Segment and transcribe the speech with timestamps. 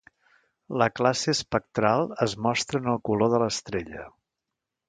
[0.81, 4.11] La classe espectral es mostra en el color de l'estrella.